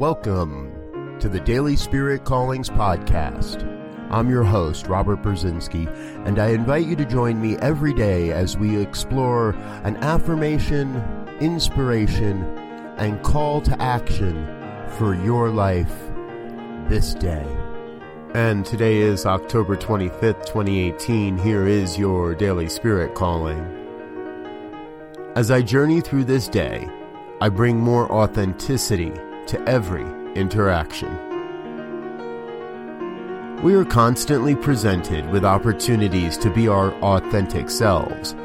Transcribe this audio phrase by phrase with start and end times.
[0.00, 3.62] Welcome to the Daily Spirit Callings Podcast.
[4.10, 5.86] I'm your host, Robert Brzezinski,
[6.26, 9.50] and I invite you to join me every day as we explore
[9.84, 10.96] an affirmation,
[11.38, 12.42] inspiration,
[12.96, 14.46] and call to action
[14.88, 15.92] for your life
[16.88, 17.46] this day.
[18.32, 21.36] And today is October 25th, 2018.
[21.36, 23.60] Here is your Daily Spirit Calling.
[25.36, 26.88] As I journey through this day,
[27.42, 29.12] I bring more authenticity
[29.50, 31.10] to every interaction.
[33.64, 38.36] We are constantly presented with opportunities to be our authentic selves,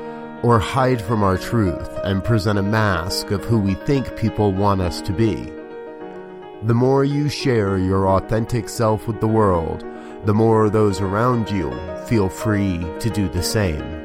[0.42, 4.82] or hide from our truth and present a mask of who we think people want
[4.82, 5.36] us to be.
[6.64, 9.86] The more you share your authentic self with the world,
[10.26, 11.72] the more those around you
[12.08, 14.04] feel free to do the same.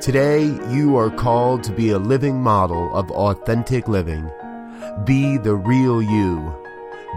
[0.00, 4.30] Today, you are called to be a living model of authentic living
[5.04, 6.52] be the real you.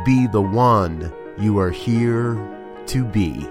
[0.06, 2.36] Be the one you are here
[2.88, 3.46] to be.